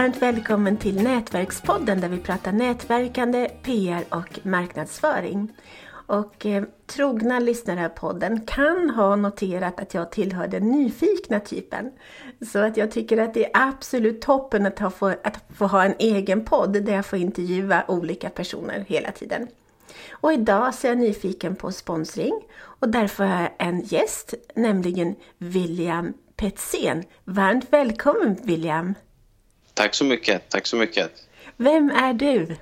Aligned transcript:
Varmt 0.00 0.22
välkommen 0.22 0.76
till 0.76 1.02
Nätverkspodden 1.02 2.00
där 2.00 2.08
vi 2.08 2.18
pratar 2.18 2.52
nätverkande, 2.52 3.50
PR 3.62 4.04
och 4.10 4.46
marknadsföring. 4.46 5.52
Och 6.06 6.46
eh, 6.46 6.64
trogna 6.86 7.38
lyssnare 7.38 7.84
av 7.84 7.88
podden 7.88 8.40
kan 8.46 8.90
ha 8.90 9.16
noterat 9.16 9.80
att 9.80 9.94
jag 9.94 10.12
tillhör 10.12 10.48
den 10.48 10.68
nyfikna 10.68 11.40
typen. 11.40 11.92
Så 12.52 12.58
att 12.58 12.76
jag 12.76 12.90
tycker 12.90 13.18
att 13.18 13.34
det 13.34 13.44
är 13.44 13.50
absolut 13.54 14.20
toppen 14.20 14.66
att, 14.66 14.78
ha, 14.78 14.90
få, 14.90 15.06
att 15.08 15.44
få 15.54 15.66
ha 15.66 15.84
en 15.84 15.94
egen 15.98 16.44
podd 16.44 16.84
där 16.84 16.94
jag 16.94 17.06
får 17.06 17.18
intervjua 17.18 17.84
olika 17.88 18.30
personer 18.30 18.84
hela 18.88 19.12
tiden. 19.12 19.48
Och 20.10 20.32
idag 20.32 20.74
så 20.74 20.86
är 20.86 20.90
jag 20.90 20.98
nyfiken 20.98 21.56
på 21.56 21.72
sponsring 21.72 22.40
och 22.62 22.88
därför 22.88 23.24
har 23.24 23.42
jag 23.42 23.52
en 23.58 23.80
gäst, 23.80 24.34
nämligen 24.54 25.14
William 25.38 26.12
Petzén. 26.36 27.04
Varmt 27.24 27.66
välkommen 27.70 28.36
William! 28.42 28.94
Tack 29.80 29.94
så 29.94 30.04
mycket, 30.04 30.48
tack 30.48 30.66
så 30.66 30.76
mycket. 30.76 31.10
Vem 31.56 31.90
är 31.90 32.12
du? 32.12 32.56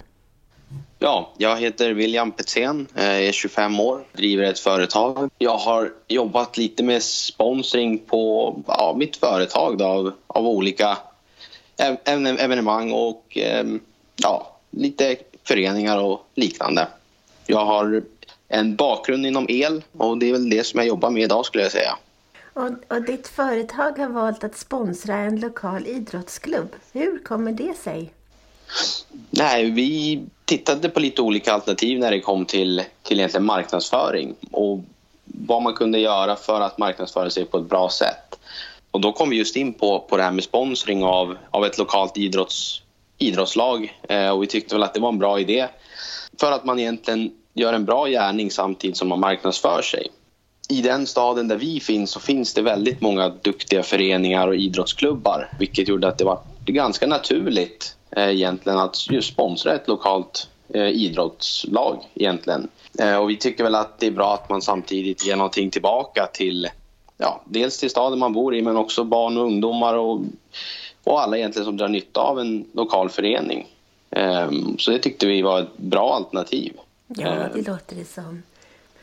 Ja, 0.99 1.33
jag 1.39 1.57
heter 1.57 1.93
William 1.93 2.33
Petzén, 2.33 2.87
är 2.95 3.33
25 3.33 3.81
år, 3.81 4.05
driver 4.13 4.45
ett 4.45 4.59
företag. 4.59 5.31
Jag 5.39 5.57
har 5.57 5.93
jobbat 6.09 6.57
lite 6.57 6.83
med 6.83 7.03
sponsring 7.03 7.99
på 7.99 8.55
ja, 8.67 8.95
mitt 8.99 9.17
företag 9.17 9.79
då, 9.79 9.85
av, 9.85 10.13
av 10.27 10.47
olika 10.47 10.99
evenemang 12.05 12.93
och 12.93 13.25
ehm, 13.37 13.81
ja, 14.17 14.57
lite 14.71 15.17
föreningar 15.45 15.99
och 15.99 16.27
liknande. 16.35 16.89
Jag 17.47 17.65
har 17.65 18.03
en 18.49 18.77
bakgrund 18.77 19.27
inom 19.27 19.47
el 19.49 19.83
och 19.97 20.19
det 20.19 20.29
är 20.29 20.33
väl 20.33 20.51
det 20.51 20.65
som 20.67 20.79
jag 20.79 20.87
jobbar 20.87 21.11
med 21.11 21.23
idag 21.23 21.47
skulle 21.47 21.63
jag 21.63 21.73
säga. 21.73 21.99
Och, 22.59 22.97
och 22.97 23.03
ditt 23.03 23.29
företag 23.29 23.99
har 23.99 24.09
valt 24.09 24.45
att 24.45 24.57
sponsra 24.57 25.15
en 25.15 25.41
lokal 25.41 25.87
idrottsklubb. 25.87 26.69
Hur 26.93 27.25
kommer 27.25 27.53
det 27.53 27.77
sig? 27.77 28.13
Nej, 29.31 29.71
vi 29.71 30.23
tittade 30.45 30.89
på 30.89 31.01
lite 31.01 31.23
olika 31.23 31.53
alternativ 31.53 31.99
när 31.99 32.11
det 32.11 32.21
kom 32.21 32.45
till, 32.45 32.83
till 33.03 33.19
egentligen 33.19 33.47
marknadsföring 33.47 34.35
och 34.51 34.81
vad 35.25 35.63
man 35.63 35.75
kunde 35.75 35.99
göra 35.99 36.37
för 36.37 36.61
att 36.61 36.79
marknadsföra 36.79 37.31
sig 37.31 37.45
på 37.45 37.59
ett 37.59 37.69
bra 37.69 37.89
sätt. 37.91 38.39
Och 38.91 39.01
då 39.01 39.13
kom 39.13 39.31
vi 39.31 39.37
just 39.37 39.57
in 39.57 39.73
på, 39.73 40.01
på 40.01 40.17
det 40.17 40.23
här 40.23 40.33
med 40.33 40.45
sponsring 40.45 41.05
av, 41.05 41.37
av 41.51 41.65
ett 41.65 41.79
lokalt 41.79 42.17
idrotts, 42.17 42.83
idrottslag 43.19 43.99
eh, 44.09 44.31
och 44.31 44.43
vi 44.43 44.47
tyckte 44.47 44.75
väl 44.75 44.83
att 44.83 44.95
det 44.95 45.01
var 45.01 45.09
en 45.09 45.19
bra 45.19 45.41
idé 45.41 45.69
för 46.41 46.53
att 46.53 46.65
man 46.65 46.79
egentligen 46.79 47.31
gör 47.55 47.73
en 47.73 47.85
bra 47.85 48.07
gärning 48.07 48.51
samtidigt 48.51 48.97
som 48.97 49.09
man 49.09 49.21
marknadsför 49.21 49.83
sig. 49.83 50.09
I 50.69 50.83
den 50.83 51.07
staden 51.07 51.49
där 51.49 51.57
vi 51.57 51.81
finns 51.81 52.11
så 52.11 52.21
finns 52.21 52.55
det 52.55 52.63
väldigt 52.63 53.01
många 53.01 53.29
duktiga 53.29 53.83
föreningar 53.83 54.49
och 54.49 54.57
idrottsklubbar 54.57 55.51
vilket 55.59 55.89
gjorde 55.89 56.09
att 56.09 56.19
det 56.19 56.25
var 56.25 56.41
ganska 56.67 57.07
naturligt 57.07 57.97
eh, 58.11 58.29
egentligen 58.29 58.79
att 58.79 59.11
just 59.11 59.33
sponsra 59.33 59.75
ett 59.75 59.89
lokalt 59.89 60.49
eh, 60.69 60.89
idrottslag 60.89 61.99
egentligen. 62.15 62.69
Eh, 62.99 63.17
och 63.17 63.31
vi 63.31 63.37
tycker 63.37 63.65
väl 63.65 63.75
att 63.75 63.99
det 63.99 64.07
är 64.07 64.11
bra 64.11 64.35
att 64.35 64.49
man 64.49 64.63
samtidigt 64.63 65.27
ger 65.27 65.37
någonting 65.37 65.71
tillbaka 65.71 66.27
till 66.33 66.69
ja, 67.19 67.43
dels 67.45 67.79
till 67.79 67.91
staden 67.91 68.19
man 68.19 68.33
bor 68.33 68.55
i 68.55 68.63
men 68.63 68.77
också 68.77 69.05
barn 69.05 69.37
och 69.37 69.45
ungdomar 69.45 69.95
och, 69.95 70.21
och 71.05 71.21
alla 71.21 71.37
egentligen 71.37 71.65
som 71.65 71.77
drar 71.77 71.89
nytta 71.89 72.21
av 72.21 72.41
en 72.41 72.65
lokal 72.73 73.09
förening. 73.09 73.67
Um, 74.11 74.79
så 74.79 74.91
det 74.91 74.99
tyckte 74.99 75.27
vi 75.27 75.43
var 75.43 75.61
ett 75.61 75.77
bra 75.77 76.15
alternativ. 76.15 76.73
Ja, 77.07 77.49
det 77.55 77.67
låter 77.67 77.97
det 77.97 78.05
som. 78.05 78.43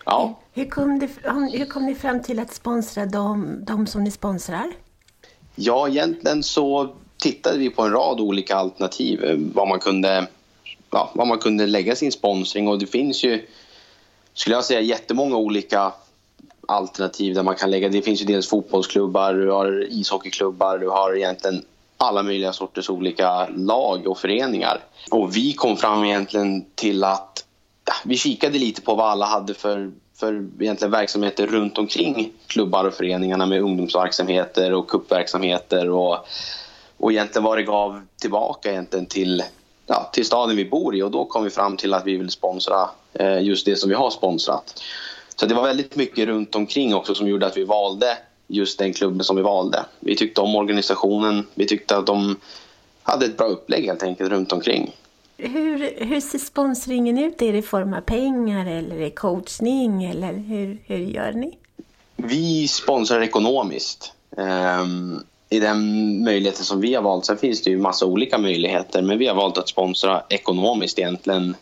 Ja. 0.05 0.39
Hur 0.53 0.69
kom, 0.69 0.99
det, 0.99 1.09
hur 1.57 1.65
kom 1.65 1.85
ni 1.85 1.95
fram 1.95 2.23
till 2.23 2.39
att 2.39 2.53
sponsra 2.53 3.05
de, 3.05 3.59
de 3.65 3.87
som 3.87 4.03
ni 4.03 4.11
sponsrar? 4.11 4.71
Ja, 5.55 5.87
egentligen 5.87 6.43
så 6.43 6.95
tittade 7.17 7.57
vi 7.57 7.69
på 7.69 7.81
en 7.81 7.91
rad 7.91 8.19
olika 8.19 8.55
alternativ 8.55 9.23
eh, 9.23 9.37
vad 9.37 9.67
man 9.67 9.79
kunde, 9.79 10.27
ja, 10.91 11.11
vad 11.13 11.27
man 11.27 11.37
kunde 11.37 11.65
lägga 11.67 11.95
sin 11.95 12.11
sponsring 12.11 12.67
och 12.67 12.79
det 12.79 12.87
finns 12.87 13.23
ju, 13.23 13.47
skulle 14.33 14.55
jag 14.55 14.65
säga, 14.65 14.81
jättemånga 14.81 15.35
olika 15.35 15.93
alternativ 16.67 17.33
där 17.33 17.43
man 17.43 17.55
kan 17.55 17.71
lägga. 17.71 17.89
Det 17.89 18.01
finns 18.01 18.21
ju 18.21 18.25
dels 18.25 18.49
fotbollsklubbar, 18.49 19.33
du 19.33 19.51
har 19.51 19.87
ishockeyklubbar, 19.89 20.77
du 20.77 20.89
har 20.89 21.15
egentligen 21.15 21.65
alla 21.97 22.23
möjliga 22.23 22.53
sorters 22.53 22.89
olika 22.89 23.47
lag 23.49 24.07
och 24.07 24.17
föreningar. 24.17 24.83
Och 25.11 25.35
vi 25.35 25.53
kom 25.53 25.77
fram 25.77 26.03
egentligen 26.03 26.65
till 26.75 27.03
att 27.03 27.44
vi 28.03 28.17
kikade 28.17 28.59
lite 28.59 28.81
på 28.81 28.95
vad 28.95 29.09
alla 29.09 29.25
hade 29.25 29.53
för, 29.53 29.91
för 30.15 30.47
egentligen 30.59 30.91
verksamheter 30.91 31.47
runt 31.47 31.77
omkring 31.77 32.31
klubbar 32.47 32.85
och 32.85 32.93
föreningarna 32.93 33.45
med 33.45 33.61
ungdomsverksamheter 33.61 34.73
och 34.73 34.87
kuppverksamheter 34.87 35.89
och, 35.89 36.27
och 36.97 37.11
egentligen 37.11 37.43
vad 37.43 37.57
det 37.57 37.63
gav 37.63 38.01
tillbaka 38.21 38.71
egentligen 38.71 39.05
till, 39.05 39.43
ja, 39.87 40.09
till 40.13 40.25
staden 40.25 40.55
vi 40.55 40.65
bor 40.65 40.95
i 40.95 41.01
och 41.01 41.11
då 41.11 41.25
kom 41.25 41.43
vi 41.43 41.49
fram 41.49 41.77
till 41.77 41.93
att 41.93 42.05
vi 42.05 42.17
vill 42.17 42.29
sponsra 42.29 42.89
eh, 43.13 43.41
just 43.41 43.65
det 43.65 43.75
som 43.75 43.89
vi 43.89 43.95
har 43.95 44.09
sponsrat. 44.09 44.83
Så 45.35 45.45
det 45.45 45.55
var 45.55 45.63
väldigt 45.63 45.95
mycket 45.95 46.25
runt 46.25 46.55
omkring 46.55 46.95
också 46.95 47.15
som 47.15 47.27
gjorde 47.27 47.45
att 47.45 47.57
vi 47.57 47.63
valde 47.63 48.17
just 48.47 48.79
den 48.79 48.93
klubben 48.93 49.23
som 49.23 49.35
vi 49.35 49.41
valde. 49.41 49.85
Vi 49.99 50.15
tyckte 50.15 50.41
om 50.41 50.55
organisationen, 50.55 51.47
vi 51.55 51.67
tyckte 51.67 51.97
att 51.97 52.07
de 52.07 52.35
hade 53.03 53.25
ett 53.25 53.37
bra 53.37 53.47
upplägg 53.47 53.85
helt 53.85 54.03
enkelt 54.03 54.29
runt 54.29 54.51
omkring. 54.51 54.91
Hur, 55.37 56.05
hur 56.05 56.21
ser 56.21 56.39
sponsringen 56.39 57.17
ut? 57.17 57.41
Är 57.41 57.51
det 57.51 57.57
i 57.57 57.61
form 57.61 57.93
av 57.93 58.01
pengar 58.01 58.65
eller 58.65 59.01
är 59.01 59.09
coachning 59.09 60.03
eller 60.03 60.33
hur, 60.33 60.77
hur 60.85 60.97
gör 60.97 61.31
ni? 61.31 61.57
Vi 62.15 62.67
sponsrar 62.67 63.21
ekonomiskt. 63.21 64.13
eh, 64.37 64.85
I 65.49 65.59
den 65.59 66.23
möjligheten 66.23 66.65
som 66.65 66.81
vi 66.81 66.93
har 66.93 67.01
valt, 67.01 67.25
sen 67.25 67.37
finns 67.37 67.61
det 67.61 67.69
ju 67.69 67.77
massa 67.77 68.05
olika 68.05 68.37
möjligheter 68.37 69.01
men 69.01 69.17
vi 69.17 69.27
har 69.27 69.35
valt 69.35 69.57
att 69.57 69.69
sponsra 69.69 70.23
ekonomiskt 70.29 70.99
egentligen 70.99 71.55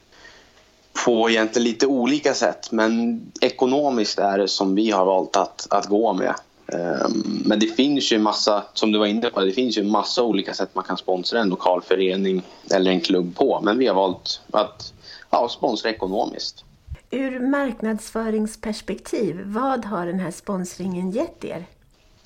på 1.05 1.29
egentligen 1.29 1.63
lite 1.63 1.87
olika 1.87 2.33
sätt 2.33 2.71
men 2.71 3.21
ekonomiskt 3.41 4.19
är 4.19 4.37
det 4.37 4.47
som 4.47 4.75
vi 4.75 4.91
har 4.91 5.05
valt 5.05 5.35
att, 5.35 5.67
att 5.69 5.85
gå 5.85 6.13
med. 6.13 6.33
Ehm, 6.67 7.41
men 7.45 7.59
det 7.59 7.67
finns 7.67 8.11
ju 8.11 8.15
en 8.15 8.23
massa, 8.23 8.63
som 8.73 8.91
du 8.91 8.99
var 8.99 9.05
inne 9.05 9.29
på, 9.29 9.41
det 9.41 9.51
finns 9.51 9.77
ju 9.77 9.81
en 9.81 9.91
massa 9.91 10.23
olika 10.23 10.53
sätt 10.53 10.69
man 10.73 10.83
kan 10.83 10.97
sponsra 10.97 11.39
en 11.39 11.49
lokal 11.49 11.81
förening 11.81 12.41
eller 12.71 12.91
en 12.91 13.01
klubb 13.01 13.35
på. 13.35 13.59
Men 13.63 13.77
vi 13.77 13.87
har 13.87 13.95
valt 13.95 14.41
att 14.51 14.93
ja, 15.29 15.49
sponsra 15.49 15.89
ekonomiskt. 15.89 16.63
Ur 17.11 17.39
marknadsföringsperspektiv, 17.39 19.41
vad 19.45 19.85
har 19.85 20.05
den 20.05 20.19
här 20.19 20.31
sponsringen 20.31 21.11
gett 21.11 21.43
er? 21.43 21.65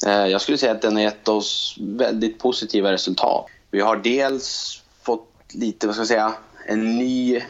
Eh, 0.05 0.27
jag 0.27 0.41
skulle 0.41 0.57
säga 0.57 0.71
att 0.71 0.81
den 0.81 0.95
har 0.95 1.03
gett 1.03 1.27
oss 1.27 1.75
väldigt 1.79 2.39
positiva 2.39 2.91
resultat. 2.91 3.45
Vi 3.71 3.81
har 3.81 3.95
dels 3.95 4.81
fått 5.01 5.29
lite, 5.53 5.87
vad 5.87 5.95
ska 5.95 6.01
jag 6.01 6.07
säga, 6.07 6.33
en 6.65 6.97
ny, 6.97 7.41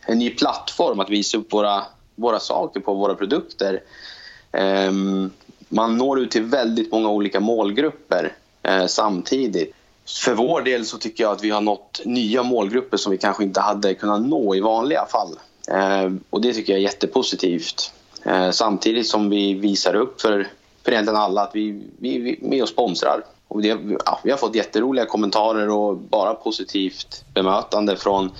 en 0.00 0.18
ny 0.18 0.30
plattform 0.30 1.00
att 1.00 1.10
visa 1.10 1.38
upp 1.38 1.52
våra, 1.52 1.82
våra 2.14 2.40
saker 2.40 2.80
på, 2.80 2.94
våra 2.94 3.14
produkter. 3.14 3.82
Um, 4.52 5.30
man 5.68 5.96
når 5.96 6.20
ut 6.20 6.30
till 6.30 6.42
väldigt 6.42 6.92
många 6.92 7.10
olika 7.10 7.40
målgrupper 7.40 8.32
eh, 8.62 8.86
samtidigt. 8.86 9.74
För 10.24 10.34
vår 10.34 10.62
del 10.62 10.84
så 10.84 10.98
tycker 10.98 11.24
jag 11.24 11.32
att 11.32 11.44
vi 11.44 11.50
har 11.50 11.60
nått 11.60 12.00
nya 12.04 12.42
målgrupper 12.42 12.96
som 12.96 13.12
vi 13.12 13.18
kanske 13.18 13.44
inte 13.44 13.60
hade 13.60 13.94
kunnat 13.94 14.22
nå 14.22 14.54
i 14.54 14.60
vanliga 14.60 15.06
fall. 15.06 15.38
Eh, 15.70 16.12
och 16.30 16.40
det 16.40 16.52
tycker 16.52 16.72
jag 16.72 16.78
är 16.78 16.84
jättepositivt. 16.84 17.92
Eh, 18.22 18.50
samtidigt 18.50 19.06
som 19.06 19.30
vi 19.30 19.54
visar 19.54 19.94
upp 19.94 20.20
för, 20.20 20.48
för 20.84 20.92
egentligen 20.92 21.20
alla 21.20 21.42
att 21.42 21.50
vi, 21.54 21.82
vi, 21.98 22.18
vi 22.18 22.30
är 22.30 22.48
med 22.48 22.62
och 22.62 22.68
sponsrar. 22.68 23.24
Och 23.48 23.62
det, 23.62 23.78
ja, 24.04 24.20
vi 24.24 24.30
har 24.30 24.38
fått 24.38 24.54
jätteroliga 24.54 25.06
kommentarer 25.06 25.68
och 25.68 25.96
bara 25.96 26.34
positivt 26.34 27.24
bemötande 27.34 27.96
från 27.96 28.30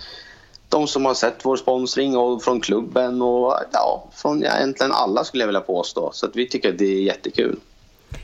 de 0.69 0.87
som 0.87 1.05
har 1.05 1.15
sett 1.15 1.45
vår 1.45 1.57
sponsring 1.57 2.17
och 2.17 2.43
från 2.43 2.61
klubben 2.61 3.23
och 3.23 3.55
ja, 3.73 4.05
från 4.15 4.41
ja, 4.41 4.57
egentligen 4.57 4.93
alla 4.93 5.25
skulle 5.25 5.43
jag 5.43 5.49
vilja 5.49 5.61
påstå. 5.61 6.11
Så 6.13 6.27
att 6.27 6.37
vi 6.37 6.49
tycker 6.49 6.69
att 6.69 6.79
det 6.79 6.85
är 6.85 7.03
jättekul. 7.03 7.57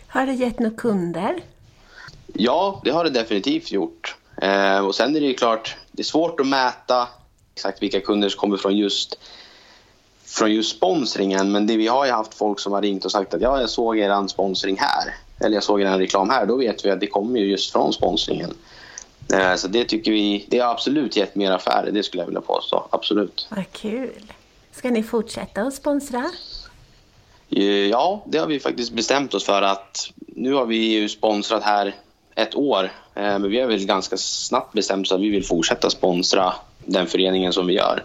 Har 0.09 0.27
det 0.27 0.33
gett 0.33 0.59
några 0.59 0.77
kunder? 0.77 1.43
Ja, 2.33 2.81
det 2.85 2.91
har 2.91 3.05
det 3.05 3.11
definitivt 3.11 3.73
gjort. 3.73 4.17
Eh, 4.43 4.87
och 4.87 4.95
sen 4.95 5.17
är 5.17 5.21
det 5.21 5.27
ju 5.27 5.35
klart, 5.35 5.77
det 5.93 6.03
är 6.03 6.05
svårt 6.05 6.41
att 6.41 6.47
mäta 6.47 7.09
exakt 7.55 7.83
vilka 7.83 8.01
kunder 8.01 8.29
som 8.29 8.41
kommer 8.41 8.57
från 8.57 8.77
just 8.77 9.19
från 10.25 10.53
just 10.53 10.77
sponsringen, 10.77 11.53
men 11.53 11.67
det, 11.67 11.77
vi 11.77 11.87
har 11.87 12.07
ju 12.07 12.13
haft 12.13 12.35
folk 12.35 12.61
som 12.61 12.73
har 12.73 12.83
ringt 12.83 13.05
och 13.05 13.13
sagt 13.13 13.35
att 13.35 13.41
ja, 13.41 13.61
jag 13.61 13.71
såg 13.71 13.99
er 13.99 14.29
sponsring 14.29 14.77
här, 14.81 15.15
eller 15.41 15.55
jag 15.55 15.63
såg 15.63 15.83
er 15.83 15.99
reklam 15.99 16.31
här, 16.31 16.47
då 16.47 16.57
vet 16.57 16.85
vi 16.85 16.91
att 16.91 17.01
det 17.01 17.07
kommer 17.07 17.41
ju 17.41 17.47
just 17.47 17.73
från 17.73 17.93
sponsringen. 17.93 18.55
Eh, 19.33 19.55
så 19.55 19.69
det 19.69 19.85
tycker 19.85 20.13
vi, 20.13 20.47
det 20.49 20.59
har 20.59 20.71
absolut 20.71 21.17
gett 21.17 21.35
mer 21.35 21.51
affärer, 21.51 21.91
det 21.91 22.03
skulle 22.03 22.23
jag 22.23 22.27
vilja 22.27 22.41
påstå. 22.41 22.87
Absolut. 22.91 23.49
Vad 23.51 23.73
kul. 23.73 24.33
Ska 24.73 24.91
ni 24.91 25.03
fortsätta 25.03 25.63
att 25.63 25.75
sponsra? 25.75 26.31
Eh, 27.51 27.65
ja, 27.65 28.23
det 28.27 28.39
har 28.39 28.47
vi 28.47 28.61
faktiskt 28.61 28.93
bestämt 28.93 29.35
oss 29.35 29.45
för 29.45 29.63
att 29.63 30.11
nu 30.17 30.53
har 30.53 30.67
vi 30.67 30.77
ju 30.77 31.09
sponsrat 31.09 31.63
här 31.63 31.95
ett 32.35 32.55
år, 32.55 32.85
eh, 33.15 33.23
men 33.23 33.51
vi 33.51 33.61
har 33.61 33.69
väl 33.69 33.87
ganska 33.87 34.17
snabbt 34.17 34.73
bestämt 34.73 35.07
oss 35.07 35.13
att 35.13 35.21
vi 35.21 35.29
vill 35.29 35.45
fortsätta 35.45 35.91
sponsra 35.91 36.55
den 36.85 37.07
föreningen 37.07 37.53
som 37.53 37.67
vi 37.67 37.75
gör. 37.75 38.05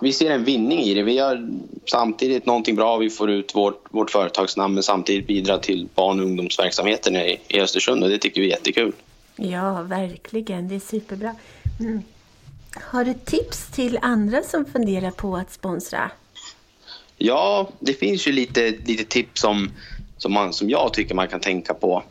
Vi 0.00 0.12
ser 0.12 0.30
en 0.30 0.44
vinning 0.44 0.80
i 0.80 0.94
det. 0.94 1.02
Vi 1.02 1.12
gör 1.12 1.48
samtidigt 1.86 2.46
någonting 2.46 2.76
bra, 2.76 2.96
vi 2.96 3.10
får 3.10 3.30
ut 3.30 3.54
vårt, 3.54 3.84
vårt 3.90 4.10
företagsnamn 4.10 4.74
men 4.74 4.82
samtidigt 4.82 5.26
bidrar 5.26 5.58
till 5.58 5.88
barn 5.94 6.20
och 6.20 6.26
ungdomsverksamheten 6.26 7.16
i, 7.16 7.40
i 7.48 7.60
Östersund 7.60 8.04
och 8.04 8.10
det 8.10 8.18
tycker 8.18 8.40
vi 8.40 8.46
är 8.46 8.50
jättekul. 8.50 8.92
Ja, 9.36 9.82
verkligen. 9.82 10.68
Det 10.68 10.74
är 10.74 10.80
superbra. 10.80 11.34
Mm. 11.80 12.02
Har 12.74 13.04
du 13.04 13.14
tips 13.14 13.70
till 13.70 13.98
andra 14.02 14.42
som 14.42 14.64
funderar 14.64 15.10
på 15.10 15.36
att 15.36 15.52
sponsra? 15.52 16.10
Ja, 17.16 17.70
det 17.80 17.92
finns 17.92 18.26
ju 18.26 18.32
lite, 18.32 18.70
lite 18.70 19.04
tips 19.04 19.40
som, 19.40 19.70
som, 20.16 20.32
man, 20.32 20.52
som 20.52 20.70
jag 20.70 20.94
tycker 20.94 21.14
man 21.14 21.28
kan 21.28 21.40
tänka 21.40 21.74
på. 21.74 22.02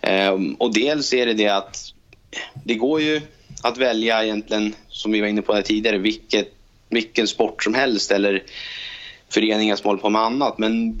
Ehm, 0.00 0.54
och 0.54 0.74
dels 0.74 1.12
är 1.12 1.26
det 1.26 1.34
det 1.34 1.48
att 1.48 1.94
det 2.64 2.74
går 2.74 3.00
ju 3.00 3.20
att 3.62 3.78
välja 3.78 4.24
egentligen, 4.24 4.74
som 4.88 5.12
vi 5.12 5.20
var 5.20 5.28
inne 5.28 5.42
på 5.42 5.62
tidigare, 5.62 5.98
vilket, 5.98 6.54
vilken 6.88 7.26
sport 7.26 7.64
som 7.64 7.74
helst 7.74 8.10
eller 8.10 8.42
föreningar 9.28 9.76
som 9.76 9.86
håller 9.86 10.00
på 10.00 10.10
med 10.10 10.22
annat. 10.22 10.58
Men 10.58 11.00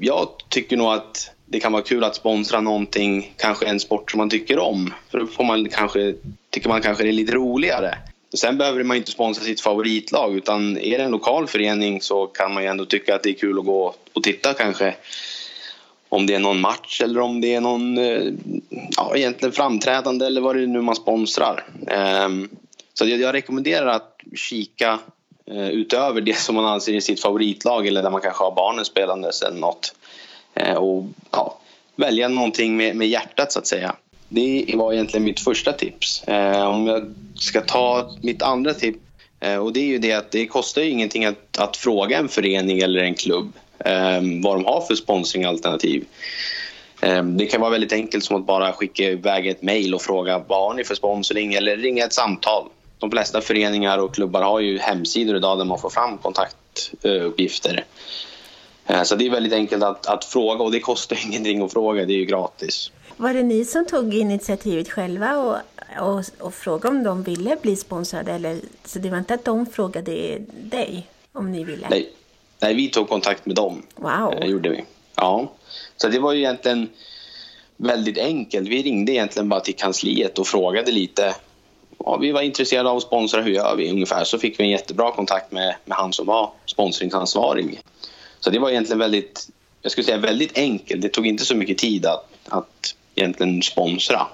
jag 0.00 0.28
tycker 0.48 0.76
nog 0.76 0.92
att 0.92 1.30
det 1.46 1.60
kan 1.60 1.72
vara 1.72 1.82
kul 1.82 2.04
att 2.04 2.16
sponsra 2.16 2.60
någonting, 2.60 3.34
kanske 3.36 3.66
en 3.66 3.80
sport 3.80 4.10
som 4.10 4.18
man 4.18 4.30
tycker 4.30 4.58
om. 4.58 4.94
För 5.10 5.18
då 5.18 5.26
får 5.26 5.44
man 5.44 5.68
kanske, 5.68 6.14
tycker 6.50 6.68
man 6.68 6.82
kanske 6.82 7.04
det 7.04 7.10
är 7.10 7.12
lite 7.12 7.32
roligare. 7.32 7.98
Sen 8.34 8.58
behöver 8.58 8.84
man 8.84 8.96
inte 8.96 9.10
sponsra 9.10 9.44
sitt 9.44 9.60
favoritlag 9.60 10.36
utan 10.36 10.78
är 10.78 10.98
det 10.98 11.04
en 11.04 11.10
lokal 11.10 11.46
förening 11.46 12.00
så 12.00 12.26
kan 12.26 12.54
man 12.54 12.62
ju 12.62 12.68
ändå 12.68 12.84
tycka 12.84 13.14
att 13.14 13.22
det 13.22 13.30
är 13.30 13.34
kul 13.34 13.58
att 13.58 13.64
gå 13.64 13.94
och 14.12 14.22
titta 14.22 14.54
kanske 14.54 14.94
om 16.08 16.26
det 16.26 16.34
är 16.34 16.38
någon 16.38 16.60
match 16.60 17.00
eller 17.00 17.20
om 17.20 17.40
det 17.40 17.54
är 17.54 17.60
någon 17.60 17.98
eh, 17.98 18.32
ja, 18.96 19.16
egentligen 19.16 19.52
framträdande 19.52 20.26
eller 20.26 20.40
vad 20.40 20.56
det 20.56 20.62
är 20.62 20.66
nu 20.66 20.80
man 20.80 20.96
sponsrar. 20.96 21.64
Ehm, 21.86 22.48
så 22.94 23.06
jag 23.06 23.34
rekommenderar 23.34 23.86
att 23.86 24.20
kika 24.34 24.98
Eh, 25.50 25.68
utöver 25.68 26.20
det 26.20 26.38
som 26.38 26.54
man 26.54 26.64
anser 26.64 26.94
är 26.94 27.00
sitt 27.00 27.20
favoritlag 27.20 27.86
eller 27.86 28.02
där 28.02 28.10
man 28.10 28.20
kanske 28.20 28.44
har 28.44 28.54
barnen 28.54 28.84
spelandes 28.84 29.42
eller 29.42 29.60
något. 29.60 29.94
Eh, 30.54 30.74
och 30.74 31.04
ja, 31.30 31.58
välja 31.96 32.28
någonting 32.28 32.76
med, 32.76 32.96
med 32.96 33.08
hjärtat 33.08 33.52
så 33.52 33.58
att 33.58 33.66
säga. 33.66 33.94
Det 34.28 34.74
var 34.74 34.92
egentligen 34.92 35.24
mitt 35.24 35.40
första 35.40 35.72
tips. 35.72 36.24
Eh, 36.24 36.66
om 36.66 36.86
jag 36.86 37.14
ska 37.34 37.60
ta 37.60 38.10
mitt 38.22 38.42
andra 38.42 38.74
tips 38.74 38.98
och 39.60 39.72
det 39.72 39.80
är 39.80 39.84
ju 39.84 39.98
det 39.98 40.12
att 40.12 40.30
det 40.30 40.46
kostar 40.46 40.82
ju 40.82 40.90
ingenting 40.90 41.24
att, 41.24 41.58
att 41.58 41.76
fråga 41.76 42.18
en 42.18 42.28
förening 42.28 42.78
eller 42.78 43.00
en 43.00 43.14
klubb 43.14 43.52
vad 44.42 44.56
de 44.56 44.64
har 44.64 44.84
för 44.88 44.94
sponsringalternativ. 44.94 46.04
Det 47.36 47.46
kan 47.46 47.60
vara 47.60 47.70
väldigt 47.70 47.92
enkelt 47.92 48.24
som 48.24 48.36
att 48.36 48.46
bara 48.46 48.72
skicka 48.72 49.02
iväg 49.02 49.46
ett 49.46 49.62
mejl 49.62 49.94
och 49.94 50.02
fråga 50.02 50.44
vad 50.48 50.68
har 50.68 50.74
ni 50.74 50.84
för 50.84 50.94
sponsring 50.94 51.54
eller 51.54 51.76
ringa 51.76 52.04
ett 52.04 52.12
samtal. 52.12 52.68
De 53.00 53.10
flesta 53.10 53.40
föreningar 53.40 53.98
och 53.98 54.14
klubbar 54.14 54.42
har 54.42 54.60
ju 54.60 54.78
hemsidor 54.78 55.36
idag 55.36 55.58
där 55.58 55.64
man 55.64 55.78
får 55.78 55.90
fram 55.90 56.18
kontaktuppgifter. 56.18 57.84
Ehm, 58.86 59.04
så 59.04 59.16
det 59.16 59.26
är 59.26 59.30
väldigt 59.30 59.52
enkelt 59.52 59.82
att, 59.82 60.06
att 60.06 60.24
fråga 60.24 60.64
och 60.64 60.72
det 60.72 60.80
kostar 60.80 61.18
ingenting 61.26 61.62
att 61.62 61.72
fråga, 61.72 62.04
det 62.04 62.12
är 62.12 62.18
ju 62.18 62.24
gratis. 62.24 62.90
Var 63.16 63.34
det 63.34 63.42
ni 63.42 63.64
som 63.64 63.86
tog 63.86 64.14
initiativet 64.14 64.90
själva 64.90 65.38
och, 65.38 65.56
och, 66.00 66.24
och 66.38 66.54
frågade 66.54 66.96
om 66.96 67.04
de 67.04 67.22
ville 67.22 67.56
bli 67.62 67.76
sponsrade? 67.76 68.32
Eller, 68.32 68.58
så 68.84 68.98
det 68.98 69.10
var 69.10 69.18
inte 69.18 69.34
att 69.34 69.44
de 69.44 69.66
frågade 69.66 70.38
dig 70.48 71.06
om 71.32 71.52
ni 71.52 71.64
ville? 71.64 71.86
Nej, 71.90 72.12
Nej, 72.60 72.74
vi 72.74 72.88
tog 72.88 73.08
kontakt 73.08 73.46
med 73.46 73.56
dem. 73.56 73.82
Wow. 73.96 74.34
Eh, 74.34 74.46
gjorde 74.46 74.68
vi. 74.68 74.84
Ja. 75.14 75.52
Så 75.96 76.08
det 76.08 76.18
var 76.18 76.32
ju 76.32 76.38
egentligen 76.38 76.88
väldigt 77.76 78.18
enkelt. 78.18 78.68
Vi 78.68 78.82
ringde 78.82 79.12
egentligen 79.12 79.48
bara 79.48 79.60
till 79.60 79.76
kansliet 79.76 80.38
och 80.38 80.46
frågade 80.46 80.92
lite. 80.92 81.34
Ja, 82.04 82.16
vi 82.16 82.32
var 82.32 82.42
intresserade 82.42 82.90
av 82.90 82.96
att 82.96 83.02
sponsra, 83.02 83.42
hur 83.42 83.52
gör 83.52 83.76
vi? 83.76 83.90
Ungefär 83.90 84.24
så 84.24 84.38
fick 84.38 84.60
vi 84.60 84.64
en 84.64 84.70
jättebra 84.70 85.12
kontakt 85.12 85.52
med, 85.52 85.74
med 85.84 85.98
han 85.98 86.12
som 86.12 86.26
var 86.26 86.52
sponsringsansvarig. 86.66 87.80
Så 88.40 88.50
det 88.50 88.58
var 88.58 88.70
egentligen 88.70 88.98
väldigt, 88.98 89.48
jag 89.82 89.92
skulle 89.92 90.04
säga 90.04 90.18
väldigt 90.18 90.58
enkelt. 90.58 91.02
Det 91.02 91.08
tog 91.08 91.26
inte 91.26 91.44
så 91.44 91.54
mycket 91.54 91.78
tid 91.78 92.06
att, 92.06 92.28
att 92.48 92.94
egentligen 93.14 93.62
sponsra. 93.62 94.26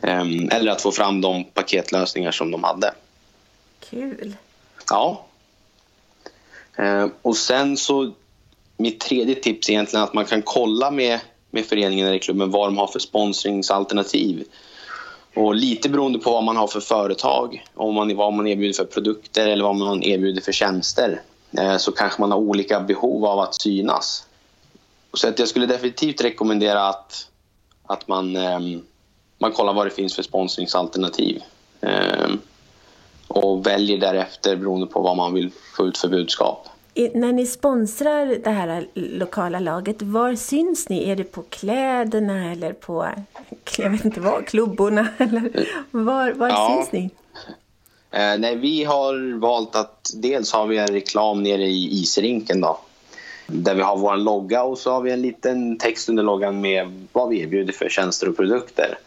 Um, 0.00 0.48
eller 0.52 0.72
att 0.72 0.82
få 0.82 0.92
fram 0.92 1.20
de 1.20 1.44
paketlösningar 1.44 2.32
som 2.32 2.50
de 2.50 2.64
hade. 2.64 2.94
Kul. 3.90 4.36
Ja, 4.90 5.26
Eh, 6.80 7.06
och 7.22 7.36
sen 7.36 7.76
så, 7.76 8.12
mitt 8.76 9.00
tredje 9.00 9.34
tips 9.34 9.68
är 9.68 9.72
egentligen 9.72 10.04
att 10.04 10.14
man 10.14 10.24
kan 10.24 10.42
kolla 10.42 10.90
med, 10.90 11.20
med 11.50 11.66
föreningen 11.66 12.06
eller 12.06 12.18
klubben 12.18 12.50
vad 12.50 12.68
de 12.68 12.78
har 12.78 12.86
för 12.86 12.98
sponsringsalternativ. 12.98 14.44
Och 15.34 15.54
lite 15.54 15.88
beroende 15.88 16.18
på 16.18 16.30
vad 16.30 16.44
man 16.44 16.56
har 16.56 16.66
för 16.66 16.80
företag, 16.80 17.64
om 17.74 17.94
man, 17.94 18.16
vad 18.16 18.32
man 18.32 18.46
erbjuder 18.46 18.74
för 18.74 18.84
produkter 18.84 19.48
eller 19.48 19.64
vad 19.64 19.76
man 19.76 20.02
erbjuder 20.02 20.42
för 20.42 20.52
tjänster 20.52 21.22
eh, 21.58 21.76
så 21.76 21.92
kanske 21.92 22.20
man 22.20 22.32
har 22.32 22.38
olika 22.38 22.80
behov 22.80 23.24
av 23.24 23.40
att 23.40 23.54
synas. 23.54 24.26
Så 25.14 25.28
att 25.28 25.38
jag 25.38 25.48
skulle 25.48 25.66
definitivt 25.66 26.24
rekommendera 26.24 26.88
att, 26.88 27.28
att 27.86 28.08
man, 28.08 28.36
ehm, 28.36 28.82
man 29.38 29.52
kollar 29.52 29.74
vad 29.74 29.86
det 29.86 29.90
finns 29.90 30.14
för 30.14 30.22
sponsringsalternativ. 30.22 31.42
Ehm, 31.80 32.38
och 33.28 33.66
väljer 33.66 33.98
därefter 33.98 34.56
beroende 34.56 34.86
på 34.86 35.00
vad 35.00 35.16
man 35.16 35.34
vill 35.34 35.50
få 35.76 35.86
ut 35.86 35.98
för 35.98 36.08
budskap. 36.08 36.68
När 36.94 37.32
ni 37.32 37.46
sponsrar 37.46 38.26
det 38.44 38.50
här 38.50 38.86
lokala 38.94 39.60
laget, 39.60 40.02
var 40.02 40.34
syns 40.34 40.88
ni? 40.88 41.10
Är 41.10 41.16
det 41.16 41.24
på 41.24 41.42
kläderna 41.42 42.52
eller 42.52 42.72
på, 42.72 43.08
jag 43.78 43.90
vet 43.90 44.04
inte 44.04 44.20
vad, 44.20 44.46
klubborna? 44.46 45.08
Eller 45.18 45.68
var 45.90 46.32
var 46.32 46.48
ja. 46.48 46.76
syns 46.76 46.92
ni? 46.92 47.10
Eh, 48.10 48.38
nej, 48.38 48.56
vi 48.56 48.84
har 48.84 49.38
valt 49.40 49.76
att 49.76 50.10
dels 50.14 50.52
har 50.52 50.66
vi 50.66 50.78
en 50.78 50.86
reklam 50.86 51.42
nere 51.42 51.64
i 51.64 52.00
isrinken 52.02 52.60
då, 52.60 52.80
där 53.46 53.74
vi 53.74 53.82
har 53.82 53.96
vår 53.96 54.16
logga 54.16 54.62
och 54.62 54.78
så 54.78 54.92
har 54.92 55.00
vi 55.00 55.10
en 55.10 55.22
liten 55.22 55.78
text 55.78 56.08
under 56.08 56.22
loggan 56.22 56.60
med 56.60 57.06
vad 57.12 57.28
vi 57.28 57.40
erbjuder 57.40 57.72
för 57.72 57.88
tjänster 57.88 58.28
och 58.28 58.36
produkter. 58.36 58.98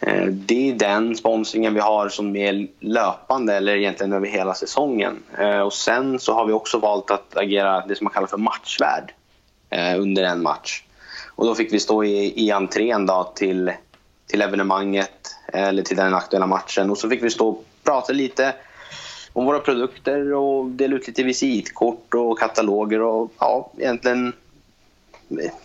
Eh, 0.00 0.24
det 0.26 0.70
är 0.70 0.74
den 0.74 1.16
sponsringen 1.16 1.74
vi 1.74 1.80
har 1.80 2.08
som 2.08 2.36
är 2.36 2.68
löpande 2.80 3.54
eller 3.54 3.76
egentligen 3.76 4.12
över 4.12 4.26
hela 4.26 4.54
säsongen. 4.54 5.22
Eh, 5.38 5.60
och 5.60 5.72
sen 5.72 6.18
så 6.18 6.34
har 6.34 6.46
vi 6.46 6.52
också 6.52 6.78
valt 6.78 7.10
att 7.10 7.36
agera 7.36 7.86
det 7.86 7.96
som 7.96 8.04
man 8.04 8.12
kallar 8.12 8.26
för 8.26 8.36
matchvärd 8.36 9.12
eh, 9.70 10.00
under 10.00 10.22
en 10.22 10.42
match. 10.42 10.82
Och 11.28 11.46
då 11.46 11.54
fick 11.54 11.72
vi 11.72 11.80
stå 11.80 12.04
i, 12.04 12.46
i 12.46 12.50
entrén 12.50 13.06
då 13.06 13.32
till, 13.34 13.72
till 14.26 14.42
evenemanget 14.42 15.34
eller 15.52 15.82
till 15.82 15.96
den 15.96 16.14
aktuella 16.14 16.46
matchen 16.46 16.90
och 16.90 16.98
så 16.98 17.08
fick 17.08 17.22
vi 17.22 17.30
stå 17.30 17.48
och 17.48 17.64
prata 17.84 18.12
lite 18.12 18.54
om 19.32 19.44
våra 19.44 19.58
produkter 19.58 20.32
och 20.32 20.66
dela 20.66 20.96
ut 20.96 21.06
lite 21.06 21.22
visitkort 21.22 22.14
och 22.14 22.38
kataloger 22.38 23.02
och 23.02 23.32
ja, 23.38 23.72
egentligen 23.78 24.32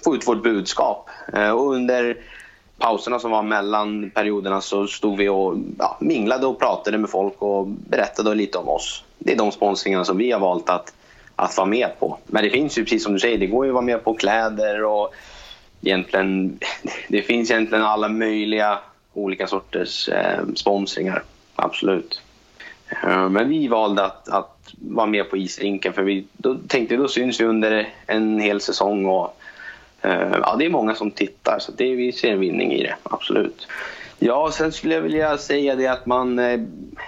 få 0.03 0.15
ut 0.15 0.27
vårt 0.27 0.43
budskap. 0.43 1.09
Och 1.33 1.73
under 1.73 2.17
pauserna 2.77 3.19
som 3.19 3.31
var 3.31 3.43
mellan 3.43 4.09
perioderna 4.09 4.61
så 4.61 4.87
stod 4.87 5.17
vi 5.17 5.29
och 5.29 5.57
ja, 5.79 5.97
minglade 6.01 6.47
och 6.47 6.59
pratade 6.59 6.97
med 6.97 7.09
folk 7.09 7.41
och 7.41 7.67
berättade 7.67 8.35
lite 8.35 8.57
om 8.57 8.69
oss. 8.69 9.03
Det 9.19 9.31
är 9.31 9.37
de 9.37 9.51
sponsringarna 9.51 10.05
som 10.05 10.17
vi 10.17 10.31
har 10.31 10.39
valt 10.39 10.69
att, 10.69 10.93
att 11.35 11.57
vara 11.57 11.67
med 11.67 11.89
på. 11.99 12.17
Men 12.25 12.43
det 12.43 12.49
finns 12.49 12.77
ju, 12.77 12.83
precis 12.83 13.03
som 13.03 13.13
du 13.13 13.19
säger, 13.19 13.37
det 13.37 13.47
går 13.47 13.65
ju 13.65 13.71
att 13.71 13.73
vara 13.73 13.85
med 13.85 14.03
på 14.03 14.13
kläder 14.13 14.83
och 14.83 15.13
egentligen, 15.81 16.59
det 17.07 17.21
finns 17.21 17.51
egentligen 17.51 17.83
alla 17.83 18.09
möjliga 18.09 18.79
olika 19.13 19.47
sorters 19.47 20.09
eh, 20.09 20.39
sponsringar. 20.55 21.23
Absolut. 21.55 22.21
Eh, 22.89 23.29
men 23.29 23.49
vi 23.49 23.67
valde 23.67 24.05
att, 24.05 24.29
att 24.29 24.73
vara 24.77 25.07
med 25.07 25.29
på 25.29 25.37
isrinken 25.37 25.93
för 25.93 26.03
vi 26.03 26.25
då 26.33 26.57
tänkte 26.67 26.95
då 26.95 27.07
syns 27.07 27.39
vi 27.39 27.45
under 27.45 27.89
en 28.05 28.39
hel 28.39 28.61
säsong 28.61 29.05
och 29.05 29.37
Eh, 30.05 30.37
ja, 30.41 30.55
det 30.59 30.65
är 30.65 30.69
många 30.69 30.95
som 30.95 31.11
tittar 31.11 31.59
så 31.59 31.71
det, 31.71 31.95
vi 31.95 32.11
ser 32.11 32.31
en 32.31 32.39
vinning 32.39 32.73
i 32.73 32.83
det, 32.83 32.95
absolut. 33.03 33.67
Ja, 34.19 34.51
sen 34.51 34.71
skulle 34.71 34.95
jag 34.95 35.01
vilja 35.01 35.37
säga 35.37 35.75
det 35.75 35.87
att 35.87 36.05
man, 36.05 36.39
eh, 36.39 36.59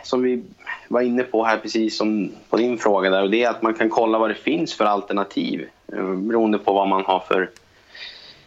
som 0.04 0.22
vi 0.22 0.44
var 0.88 1.02
inne 1.02 1.24
på 1.24 1.44
här 1.44 1.58
precis 1.58 1.98
som 1.98 2.32
på 2.50 2.58
din 2.58 2.78
fråga 2.78 3.10
där, 3.10 3.24
och 3.24 3.30
det 3.30 3.44
är 3.44 3.50
att 3.50 3.62
man 3.62 3.74
kan 3.74 3.90
kolla 3.90 4.20
vad 4.20 4.30
det 4.30 4.36
finns 4.36 4.74
för 4.74 4.86
alternativ 4.86 5.70
eh, 5.94 6.14
beroende 6.14 6.58
på 6.58 6.74
vad 6.74 6.88
man 6.88 7.06
har 7.06 7.20
för 7.20 7.50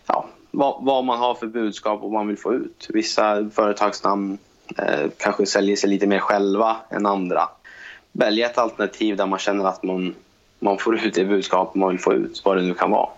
ja, 0.06 0.26
vad, 0.50 0.84
vad 0.84 1.04
man 1.04 1.18
har 1.18 1.34
för 1.34 1.46
budskap 1.46 2.02
och 2.02 2.10
vad 2.10 2.20
man 2.20 2.28
vill 2.28 2.38
få 2.38 2.54
ut. 2.54 2.86
Vissa 2.88 3.50
företagsnamn 3.50 4.38
eh, 4.78 5.10
kanske 5.16 5.46
säljer 5.46 5.76
sig 5.76 5.90
lite 5.90 6.06
mer 6.06 6.18
själva 6.18 6.76
än 6.90 7.06
andra. 7.06 7.48
Välja 8.12 8.46
ett 8.46 8.58
alternativ 8.58 9.16
där 9.16 9.26
man 9.26 9.38
känner 9.38 9.64
att 9.64 9.82
man, 9.82 10.14
man 10.58 10.78
får 10.78 10.94
ut 10.94 11.14
det 11.14 11.24
budskap 11.24 11.74
man 11.74 11.88
vill 11.88 11.98
få 11.98 12.14
ut, 12.14 12.42
vad 12.44 12.56
det 12.56 12.62
nu 12.62 12.74
kan 12.74 12.90
vara. 12.90 13.08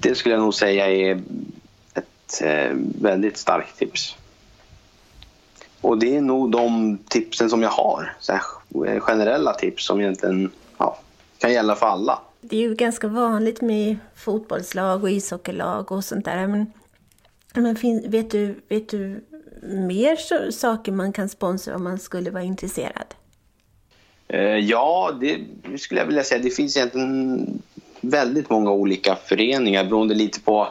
Det 0.00 0.14
skulle 0.14 0.34
jag 0.34 0.42
nog 0.42 0.54
säga 0.54 0.90
är 0.90 1.22
ett 1.94 2.42
eh, 2.42 2.76
väldigt 3.00 3.36
starkt 3.36 3.78
tips. 3.78 4.16
Och 5.80 5.98
det 5.98 6.16
är 6.16 6.20
nog 6.20 6.50
de 6.50 6.98
tipsen 7.08 7.50
som 7.50 7.62
jag 7.62 7.70
har. 7.70 8.16
Så 8.20 8.32
eh, 8.84 9.00
generella 9.00 9.54
tips 9.54 9.86
som 9.86 10.00
egentligen 10.00 10.50
ja, 10.78 10.98
kan 11.38 11.52
gälla 11.52 11.74
för 11.74 11.86
alla. 11.86 12.18
Det 12.40 12.56
är 12.56 12.60
ju 12.60 12.74
ganska 12.74 13.08
vanligt 13.08 13.60
med 13.60 13.96
fotbollslag 14.14 15.02
och 15.02 15.10
ishockeylag 15.10 15.92
och 15.92 16.04
sånt 16.04 16.24
där. 16.24 16.46
Men, 16.46 16.72
men 17.54 17.76
vet, 18.10 18.30
du, 18.30 18.60
vet 18.68 18.88
du 18.88 19.24
mer 19.62 20.16
så, 20.16 20.52
saker 20.52 20.92
man 20.92 21.12
kan 21.12 21.28
sponsra 21.28 21.76
om 21.76 21.84
man 21.84 21.98
skulle 21.98 22.30
vara 22.30 22.42
intresserad? 22.42 23.14
Eh, 24.28 24.40
ja, 24.40 25.18
det 25.20 25.38
skulle 25.78 26.00
jag 26.00 26.06
vilja 26.06 26.24
säga. 26.24 26.42
Det 26.42 26.50
finns 26.50 26.76
egentligen 26.76 27.62
väldigt 28.00 28.50
många 28.50 28.70
olika 28.70 29.16
föreningar 29.16 29.84
beroende 29.84 30.14
lite 30.14 30.40
på 30.40 30.68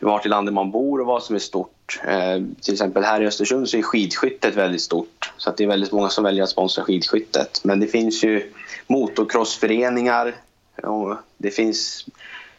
vart 0.00 0.26
i 0.26 0.28
landet 0.28 0.54
man 0.54 0.70
bor 0.70 1.00
och 1.00 1.06
vad 1.06 1.22
som 1.22 1.34
är 1.34 1.40
stort. 1.40 2.00
Eh, 2.06 2.42
till 2.60 2.74
exempel 2.74 3.04
här 3.04 3.20
i 3.20 3.26
Östersund 3.26 3.68
så 3.68 3.76
är 3.76 3.82
skidskyttet 3.82 4.54
väldigt 4.54 4.82
stort. 4.82 5.32
Så 5.36 5.50
att 5.50 5.56
det 5.56 5.64
är 5.64 5.68
väldigt 5.68 5.92
många 5.92 6.08
som 6.08 6.24
väljer 6.24 6.44
att 6.44 6.50
sponsra 6.50 6.84
skidskyttet. 6.84 7.60
Men 7.64 7.80
det 7.80 7.86
finns 7.86 8.24
ju 8.24 8.52
motocrossföreningar. 8.86 10.34
Och 10.82 11.16
det 11.36 11.50
finns, 11.50 12.06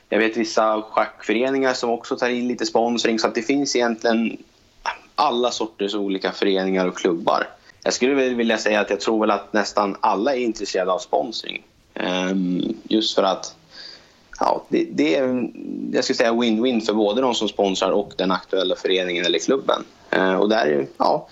jag 0.09 0.19
vet 0.19 0.37
vissa 0.37 0.81
schackföreningar 0.81 1.73
som 1.73 1.89
också 1.89 2.15
tar 2.15 2.29
in 2.29 2.47
lite 2.47 2.65
sponsring. 2.65 3.19
Så 3.19 3.27
att 3.27 3.35
det 3.35 3.41
finns 3.41 3.75
egentligen 3.75 4.37
alla 5.15 5.51
sorters 5.51 5.95
olika 5.95 6.31
föreningar 6.31 6.87
och 6.87 6.97
klubbar. 6.97 7.47
Jag 7.83 7.93
skulle 7.93 8.13
vilja 8.13 8.57
säga 8.57 8.79
att 8.79 8.89
jag 8.89 8.99
tror 8.99 9.19
väl 9.19 9.31
att 9.31 9.53
nästan 9.53 9.95
alla 9.99 10.35
är 10.35 10.39
intresserade 10.39 10.91
av 10.91 10.99
sponsring. 10.99 11.63
Ehm, 11.99 12.73
just 12.83 13.15
för 13.15 13.23
att 13.23 13.55
ja, 14.39 14.63
det, 14.69 14.87
det 14.91 15.15
är 15.15 15.49
jag 15.91 16.03
skulle 16.03 16.17
säga 16.17 16.31
win-win 16.31 16.81
för 16.81 16.93
både 16.93 17.21
de 17.21 17.33
som 17.33 17.47
sponsrar 17.47 17.91
och 17.91 18.13
den 18.17 18.31
aktuella 18.31 18.75
föreningen 18.75 19.25
eller 19.25 19.39
klubben. 19.39 19.83
Ehm, 20.09 20.35
och 20.35 20.49
där 20.49 20.65
är 20.65 20.87
ja, 20.97 21.27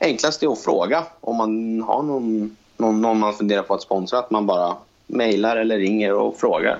enklast 0.00 0.42
är 0.42 0.52
att 0.52 0.64
fråga 0.64 1.04
om 1.20 1.36
man 1.36 1.82
har 1.82 2.02
någon, 2.02 2.56
någon, 2.76 3.00
någon 3.00 3.18
man 3.18 3.34
funderar 3.34 3.62
på 3.62 3.74
att 3.74 3.82
sponsra. 3.82 4.18
Att 4.18 4.30
man 4.30 4.46
bara 4.46 4.76
mejlar 5.06 5.56
eller 5.56 5.78
ringer 5.78 6.12
och 6.12 6.40
frågar 6.40 6.78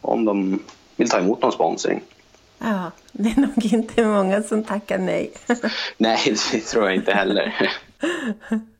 om 0.00 0.24
de 0.24 0.62
vill 0.96 1.08
ta 1.08 1.18
emot 1.18 1.42
någon 1.42 1.52
sponsring. 1.52 2.02
Ja, 2.58 2.90
det 3.12 3.28
är 3.28 3.40
nog 3.40 3.64
inte 3.72 4.04
många 4.04 4.42
som 4.42 4.64
tackar 4.64 4.98
nej. 4.98 5.32
nej, 5.96 6.36
det 6.52 6.60
tror 6.60 6.84
jag 6.84 6.94
inte 6.94 7.12
heller. 7.12 7.70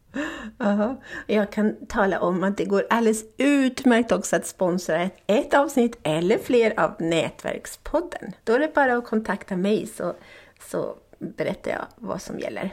Aha. 0.58 0.96
Jag 1.26 1.52
kan 1.52 1.86
tala 1.86 2.20
om 2.20 2.44
att 2.44 2.56
det 2.56 2.64
går 2.64 2.86
alldeles 2.90 3.24
utmärkt 3.36 4.12
också 4.12 4.36
att 4.36 4.46
sponsra 4.46 5.02
ett, 5.02 5.16
ett 5.26 5.54
avsnitt 5.54 5.98
eller 6.02 6.38
fler 6.38 6.80
av 6.80 6.94
Nätverkspodden. 6.98 8.32
Då 8.44 8.52
är 8.52 8.58
det 8.58 8.74
bara 8.74 8.96
att 8.96 9.06
kontakta 9.06 9.56
mig 9.56 9.86
så, 9.86 10.14
så 10.70 10.94
berättar 11.18 11.70
jag 11.70 11.86
vad 11.96 12.22
som 12.22 12.38
gäller. 12.38 12.70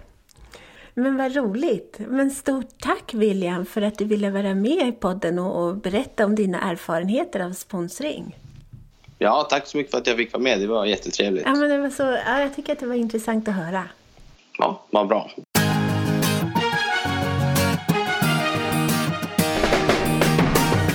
Men 0.93 1.17
vad 1.17 1.35
roligt! 1.35 1.95
Men 1.99 2.31
stort 2.31 2.79
tack 2.79 3.13
William 3.13 3.65
för 3.65 3.81
att 3.81 3.97
du 3.97 4.05
ville 4.05 4.29
vara 4.29 4.55
med 4.55 4.87
i 4.87 4.91
podden 4.91 5.39
och, 5.39 5.63
och 5.63 5.77
berätta 5.77 6.25
om 6.25 6.35
dina 6.35 6.71
erfarenheter 6.71 7.39
av 7.39 7.51
sponsring. 7.51 8.37
Ja, 9.17 9.47
tack 9.49 9.67
så 9.67 9.77
mycket 9.77 9.91
för 9.91 9.97
att 9.97 10.07
jag 10.07 10.17
fick 10.17 10.33
vara 10.33 10.43
med. 10.43 10.59
Det 10.59 10.67
var 10.67 10.85
jättetrevligt. 10.85 11.45
Ja, 11.45 11.55
men 11.55 11.69
det 11.69 11.77
var 11.77 11.89
så, 11.89 12.03
ja, 12.03 12.39
jag 12.39 12.55
tycker 12.55 12.73
att 12.73 12.79
det 12.79 12.85
var 12.85 12.95
intressant 12.95 13.47
att 13.47 13.55
höra. 13.55 13.83
Ja, 14.57 14.85
vad 14.91 15.07
bra. 15.07 15.31